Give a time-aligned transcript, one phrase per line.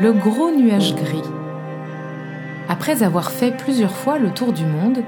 [0.00, 1.24] le gros nuage gris.
[2.68, 5.02] Après avoir fait plusieurs fois le tour du monde,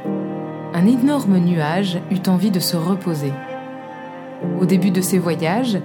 [0.74, 3.32] un énorme nuage eut envie de se reposer.
[4.60, 5.78] Au début de ses voyages,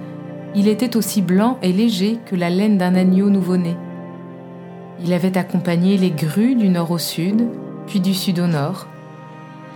[0.56, 3.76] il était aussi blanc et léger que la laine d'un agneau nouveau-né.
[5.04, 7.46] Il avait accompagné les grues du nord au sud,
[7.86, 8.88] puis du sud au nord.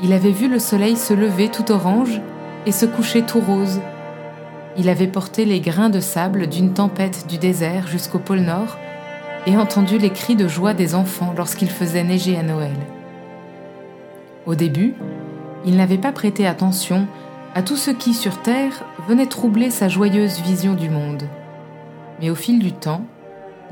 [0.02, 2.20] Il avait vu le soleil se lever tout orange
[2.66, 3.80] et se coucher tout rose.
[4.76, 8.76] Il avait porté les grains de sable d'une tempête du désert jusqu'au pôle Nord
[9.46, 12.76] et entendu les cris de joie des enfants lorsqu'il faisait neiger à Noël.
[14.46, 14.94] Au début,
[15.64, 17.06] il n'avait pas prêté attention
[17.54, 21.24] à tout ce qui, sur Terre, venait troubler sa joyeuse vision du monde.
[22.20, 23.04] Mais au fil du temps,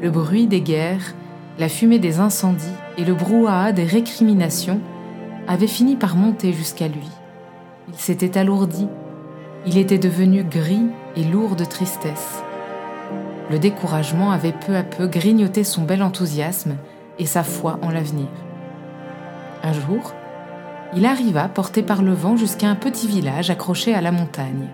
[0.00, 1.14] le bruit des guerres,
[1.58, 4.80] la fumée des incendies et le brouhaha des récriminations
[5.46, 7.08] avaient fini par monter jusqu'à lui.
[7.88, 8.86] Il s'était alourdi,
[9.66, 12.42] il était devenu gris et lourd de tristesse.
[13.50, 16.76] Le découragement avait peu à peu grignoté son bel enthousiasme
[17.18, 18.28] et sa foi en l'avenir.
[19.62, 20.12] Un jour,
[20.94, 24.68] il arriva porté par le vent jusqu'à un petit village accroché à la montagne.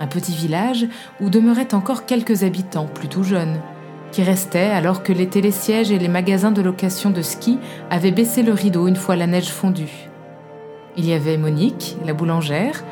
[0.00, 0.86] Un petit village
[1.20, 3.60] où demeuraient encore quelques habitants plutôt jeunes,
[4.12, 7.58] qui restaient alors que les télésièges et les magasins de location de ski
[7.90, 10.08] avaient baissé le rideau une fois la neige fondue.
[10.96, 12.84] Il y avait Monique, la boulangère,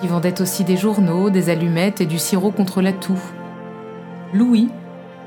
[0.00, 3.20] qui vendait aussi des journaux, des allumettes et du sirop contre la toux.
[4.32, 4.68] Louis,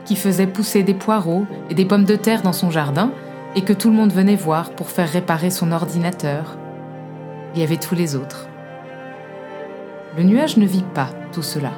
[0.05, 3.11] qui faisait pousser des poireaux et des pommes de terre dans son jardin
[3.55, 6.57] et que tout le monde venait voir pour faire réparer son ordinateur.
[7.53, 8.47] Il y avait tous les autres.
[10.17, 11.71] Le nuage ne vit pas tout cela.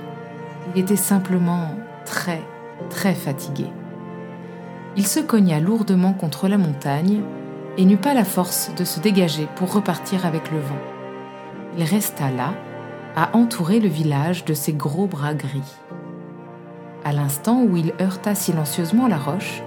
[0.75, 1.72] Il était simplement
[2.05, 2.42] très,
[2.89, 3.66] très fatigué.
[4.95, 7.22] Il se cogna lourdement contre la montagne
[7.78, 10.81] et n'eut pas la force de se dégager pour repartir avec le vent.
[11.78, 12.53] Il resta là,
[13.16, 15.78] à entourer le village de ses gros bras gris.
[17.03, 19.61] À l'instant où il heurta silencieusement la roche,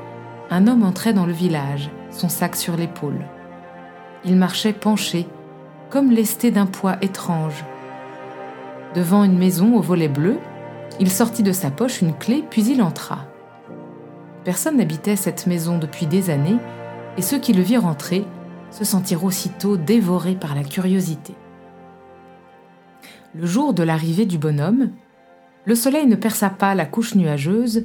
[0.50, 3.24] un homme entrait dans le village, son sac sur l'épaule.
[4.24, 5.26] Il marchait penché,
[5.88, 7.64] comme lesté d'un poids étrange.
[8.94, 10.38] Devant une maison au volet bleu,
[10.98, 13.26] il sortit de sa poche une clé, puis il entra.
[14.44, 16.58] Personne n'habitait cette maison depuis des années,
[17.16, 18.24] et ceux qui le virent entrer
[18.70, 21.34] se sentirent aussitôt dévorés par la curiosité.
[23.34, 24.90] Le jour de l'arrivée du bonhomme,
[25.64, 27.84] le soleil ne perça pas la couche nuageuse,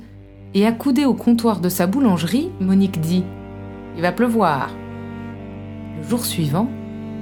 [0.53, 3.25] et accoudé au comptoir de sa boulangerie, Monique dit
[3.95, 4.69] Il va pleuvoir.
[5.97, 6.69] Le jour suivant,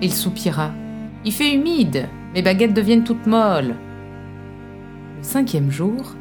[0.02, 0.72] il soupira
[1.26, 3.76] Il fait humide, mes baguettes deviennent toutes molles.
[5.18, 6.16] Le cinquième jour,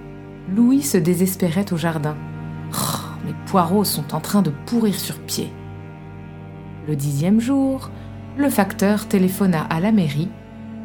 [0.55, 2.17] Louis se désespérait au jardin.
[2.73, 5.53] Oh, mes poireaux sont en train de pourrir sur pied.
[6.89, 7.91] Le dixième jour,
[8.39, 10.31] le facteur téléphona à la mairie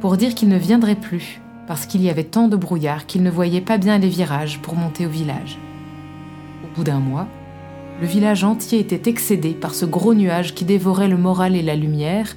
[0.02, 3.30] pour dire qu'il ne viendrait plus parce qu'il y avait tant de brouillard qu'il ne
[3.30, 5.60] voyait pas bien les virages pour monter au village.
[6.64, 7.28] Au bout d'un mois,
[8.00, 11.76] le village entier était excédé par ce gros nuage qui dévorait le moral et la
[11.76, 12.36] lumière,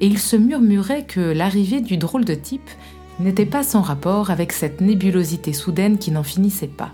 [0.00, 2.70] et il se murmurait que l'arrivée du drôle de type
[3.20, 6.90] n'était pas sans rapport avec cette nébulosité soudaine qui n'en finissait pas.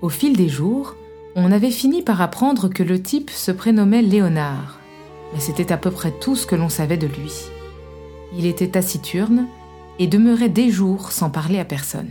[0.00, 0.94] Au fil des jours,
[1.36, 4.78] on avait fini par apprendre que le type se prénommait Léonard,
[5.34, 7.32] mais c'était à peu près tout ce que l'on savait de lui.
[8.38, 9.46] Il était taciturne
[10.00, 12.10] et demeurait des jours sans parler à personne.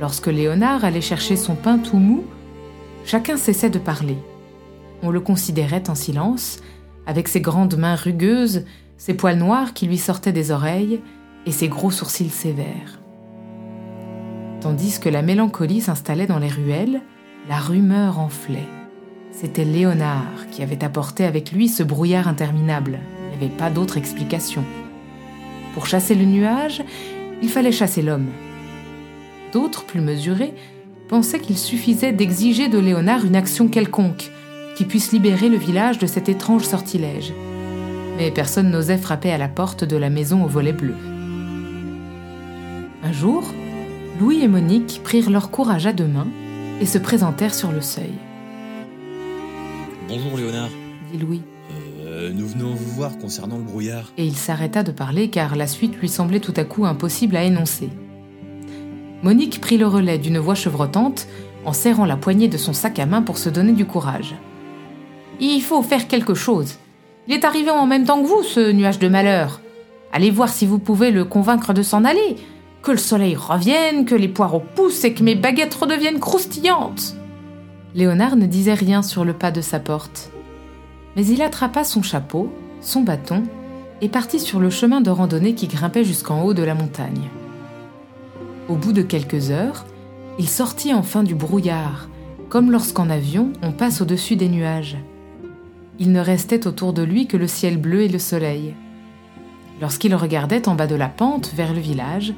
[0.00, 2.22] Lorsque Léonard allait chercher son pain tout mou,
[3.04, 4.18] chacun cessait de parler.
[5.02, 6.60] On le considérait en silence,
[7.06, 8.64] avec ses grandes mains rugueuses,
[8.96, 11.00] ses poils noirs qui lui sortaient des oreilles
[11.46, 13.00] et ses gros sourcils sévères.
[14.60, 17.00] Tandis que la mélancolie s'installait dans les ruelles,
[17.48, 18.68] la rumeur enflait.
[19.32, 23.00] C'était Léonard qui avait apporté avec lui ce brouillard interminable
[23.38, 24.64] avait pas d'autre explication.
[25.78, 26.82] Pour chasser le nuage,
[27.40, 28.26] il fallait chasser l'homme.
[29.52, 30.52] D'autres, plus mesurés,
[31.06, 34.32] pensaient qu'il suffisait d'exiger de Léonard une action quelconque
[34.74, 37.32] qui puisse libérer le village de cet étrange sortilège.
[38.16, 40.96] Mais personne n'osait frapper à la porte de la maison au volet bleu.
[43.04, 43.44] Un jour,
[44.18, 46.26] Louis et Monique prirent leur courage à deux mains
[46.80, 48.14] et se présentèrent sur le seuil.
[50.08, 50.70] Bonjour Léonard,
[51.12, 51.42] dit Louis.
[51.70, 51.87] Euh,
[52.34, 54.12] nous venons vous voir concernant le brouillard.
[54.16, 57.44] Et il s'arrêta de parler car la suite lui semblait tout à coup impossible à
[57.44, 57.90] énoncer.
[59.22, 61.26] Monique prit le relais d'une voix chevrotante
[61.64, 64.34] en serrant la poignée de son sac à main pour se donner du courage.
[65.40, 66.76] Il faut faire quelque chose.
[67.26, 69.60] Il est arrivé en même temps que vous, ce nuage de malheur.
[70.12, 72.36] Allez voir si vous pouvez le convaincre de s'en aller.
[72.82, 77.16] Que le soleil revienne, que les poireaux poussent et que mes baguettes redeviennent croustillantes.
[77.94, 80.30] Léonard ne disait rien sur le pas de sa porte
[81.18, 82.48] mais il attrapa son chapeau,
[82.80, 83.42] son bâton,
[84.00, 87.28] et partit sur le chemin de randonnée qui grimpait jusqu'en haut de la montagne.
[88.68, 89.84] Au bout de quelques heures,
[90.38, 92.08] il sortit enfin du brouillard,
[92.48, 94.96] comme lorsqu'en avion on passe au-dessus des nuages.
[95.98, 98.76] Il ne restait autour de lui que le ciel bleu et le soleil.
[99.80, 102.32] Lorsqu'il regardait en bas de la pente vers le village,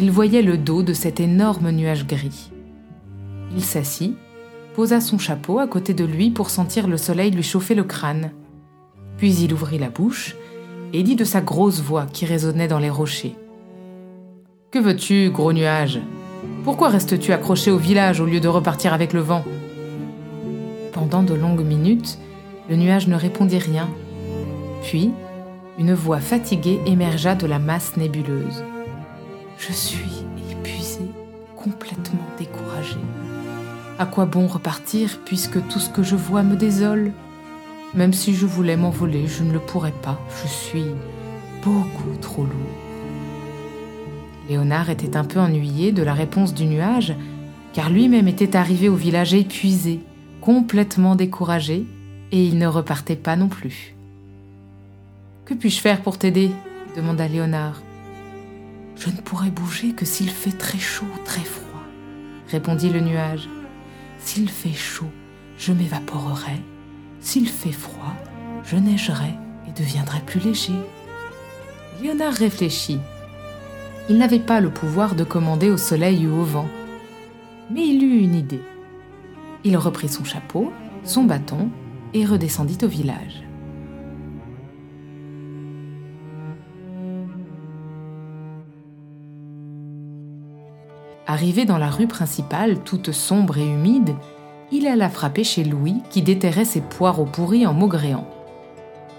[0.00, 2.50] il voyait le dos de cet énorme nuage gris.
[3.54, 4.16] Il s'assit,
[4.76, 8.32] posa son chapeau à côté de lui pour sentir le soleil lui chauffer le crâne.
[9.16, 10.36] Puis il ouvrit la bouche
[10.92, 13.34] et dit de sa grosse voix qui résonnait dans les rochers.
[14.70, 15.98] Que veux-tu, gros nuage?
[16.62, 19.44] Pourquoi restes-tu accroché au village au lieu de repartir avec le vent?
[20.92, 22.18] Pendant de longues minutes,
[22.68, 23.88] le nuage ne répondit rien.
[24.82, 25.10] Puis,
[25.78, 28.62] une voix fatiguée émergea de la masse nébuleuse.
[29.56, 30.26] Je suis
[33.98, 37.12] À quoi bon repartir puisque tout ce que je vois me désole?
[37.94, 40.20] Même si je voulais m'envoler, je ne le pourrais pas.
[40.42, 40.84] Je suis
[41.62, 42.52] beaucoup trop lourd.
[44.50, 47.14] Léonard était un peu ennuyé de la réponse du nuage,
[47.72, 50.00] car lui-même était arrivé au village épuisé,
[50.42, 51.86] complètement découragé,
[52.32, 53.94] et il ne repartait pas non plus.
[55.46, 56.50] Que puis-je faire pour t'aider?
[56.96, 57.80] demanda Léonard.
[58.96, 61.82] Je ne pourrai bouger que s'il fait très chaud, très froid,
[62.50, 63.48] répondit le nuage.
[64.18, 65.10] S'il fait chaud,
[65.58, 66.60] je m'évaporerai.
[67.20, 68.14] S'il fait froid,
[68.64, 69.34] je neigerai
[69.68, 70.74] et deviendrai plus léger.
[72.02, 73.00] Léonard réfléchit.
[74.08, 76.68] Il n'avait pas le pouvoir de commander au soleil ou au vent.
[77.70, 78.62] Mais il eut une idée.
[79.64, 80.72] Il reprit son chapeau,
[81.04, 81.70] son bâton
[82.14, 83.42] et redescendit au village.
[91.26, 94.14] Arrivé dans la rue principale, toute sombre et humide,
[94.70, 98.26] il alla frapper chez Louis qui déterrait ses poireaux pourris en maugréant.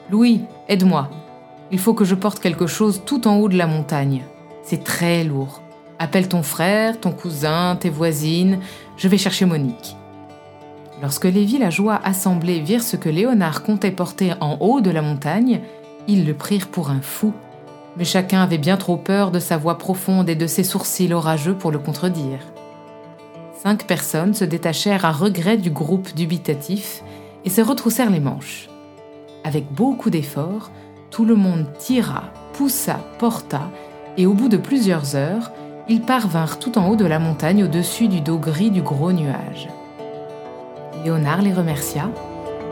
[0.09, 1.09] Louis, aide-moi.
[1.71, 4.23] Il faut que je porte quelque chose tout en haut de la montagne.
[4.63, 5.61] C'est très lourd.
[5.99, 8.59] Appelle ton frère, ton cousin, tes voisines.
[8.95, 9.97] Je vais chercher Monique.
[11.01, 15.59] Lorsque les villageois assemblés virent ce que Léonard comptait porter en haut de la montagne,
[16.07, 17.33] ils le prirent pour un fou
[17.97, 21.55] mais chacun avait bien trop peur de sa voix profonde et de ses sourcils orageux
[21.55, 22.39] pour le contredire.
[23.63, 27.03] Cinq personnes se détachèrent à regret du groupe dubitatif
[27.43, 28.69] et se retroussèrent les manches.
[29.43, 30.69] Avec beaucoup d'efforts,
[31.09, 33.61] tout le monde tira, poussa, porta,
[34.17, 35.51] et au bout de plusieurs heures,
[35.89, 39.69] ils parvinrent tout en haut de la montagne au-dessus du dos gris du gros nuage.
[41.03, 42.09] Léonard les remercia,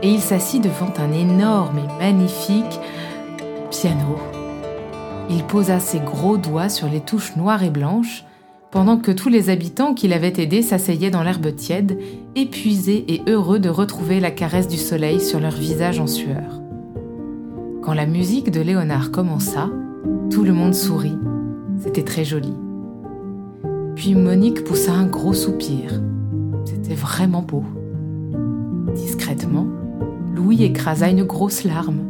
[0.01, 2.79] et il s'assit devant un énorme et magnifique
[3.71, 4.34] piano.
[5.29, 8.25] Il posa ses gros doigts sur les touches noires et blanches,
[8.71, 11.97] pendant que tous les habitants qui l'avaient aidé s'asseyaient dans l'herbe tiède,
[12.35, 16.61] épuisés et heureux de retrouver la caresse du soleil sur leur visage en sueur.
[17.81, 19.69] Quand la musique de Léonard commença,
[20.29, 21.17] tout le monde sourit.
[21.79, 22.53] C'était très joli.
[23.95, 26.01] Puis Monique poussa un gros soupir.
[26.65, 27.63] C'était vraiment beau.
[28.93, 29.67] Discrètement,
[30.35, 32.01] Louis écrasa une grosse larme.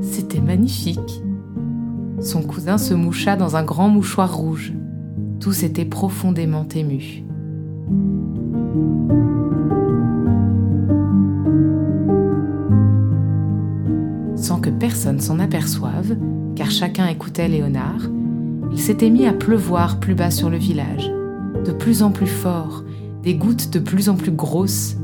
[0.00, 1.22] C'était magnifique.
[2.22, 4.72] Son cousin se moucha dans un grand mouchoir rouge.
[5.40, 7.24] Tous étaient profondément émus.
[14.36, 16.16] Sans que personne s'en aperçoive,
[16.54, 18.08] car chacun écoutait Léonard,
[18.70, 21.10] il s'était mis à pleuvoir plus bas sur le village,
[21.64, 22.84] de plus en plus fort,
[23.24, 24.96] des gouttes de plus en plus grosses.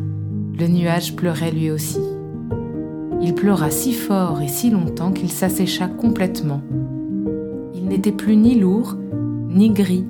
[0.56, 1.98] Le nuage pleurait lui aussi.
[3.20, 6.62] Il pleura si fort et si longtemps qu'il s'assécha complètement
[7.88, 8.97] n'était plus ni lourd,
[9.49, 10.07] ni gris.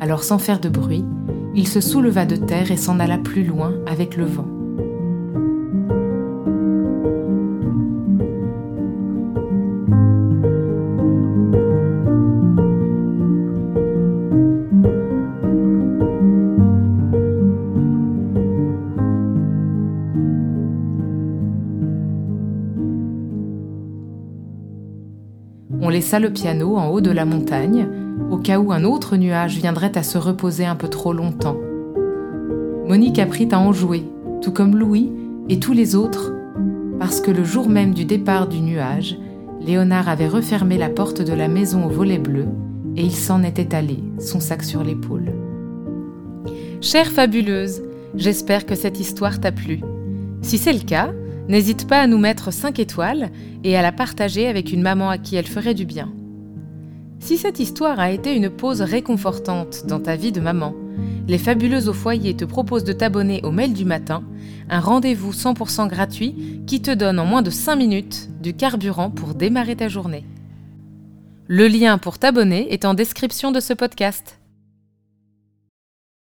[0.00, 1.04] Alors sans faire de bruit,
[1.54, 4.55] il se souleva de terre et s'en alla plus loin avec le vent.
[25.80, 27.86] On laissa le piano en haut de la montagne,
[28.30, 31.56] au cas où un autre nuage viendrait à se reposer un peu trop longtemps.
[32.86, 34.04] Monique apprit à en jouer,
[34.42, 35.12] tout comme Louis
[35.48, 36.32] et tous les autres,
[36.98, 39.18] parce que le jour même du départ du nuage,
[39.60, 42.46] Léonard avait refermé la porte de la maison au volet bleu
[42.96, 45.32] et il s'en était allé, son sac sur l'épaule.
[46.80, 47.82] Chère fabuleuse,
[48.14, 49.80] j'espère que cette histoire t'a plu.
[50.42, 51.10] Si c'est le cas,
[51.48, 53.30] N'hésite pas à nous mettre 5 étoiles
[53.62, 56.12] et à la partager avec une maman à qui elle ferait du bien.
[57.20, 60.74] Si cette histoire a été une pause réconfortante dans ta vie de maman,
[61.28, 64.22] les Fabuleuses au foyer te proposent de t'abonner au mail du matin,
[64.68, 69.34] un rendez-vous 100% gratuit qui te donne en moins de 5 minutes du carburant pour
[69.34, 70.24] démarrer ta journée.
[71.48, 74.38] Le lien pour t'abonner est en description de ce podcast.